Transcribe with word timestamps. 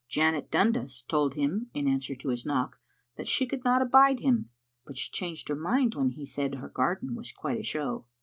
Janet 0.07 0.49
iDundas 0.49 1.05
told 1.07 1.35
him, 1.35 1.69
in 1.75 1.87
answer 1.87 2.15
to 2.15 2.29
his 2.29 2.43
knock, 2.43 2.79
that 3.17 3.27
she 3.27 3.45
could 3.45 3.61
iiot 3.61 3.83
abide 3.83 4.19
him, 4.19 4.49
but 4.83 4.97
she 4.97 5.11
changed 5.11 5.47
her 5.47 5.55
mind 5.55 5.93
when 5.93 6.09
he 6.09 6.25
said 6.25 6.53
iher 6.53 6.73
garden 6.73 7.13
was 7.13 7.31
quite 7.31 7.59
a 7.59 7.63
show. 7.63 8.07